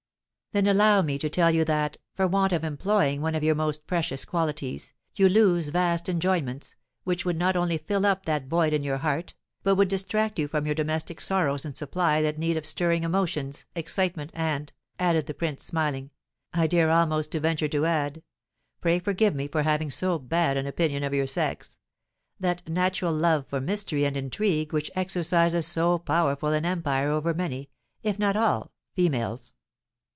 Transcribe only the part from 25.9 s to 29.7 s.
powerful an empire over many, if not all, females."